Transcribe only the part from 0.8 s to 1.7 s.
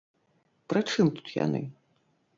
чым тут яны?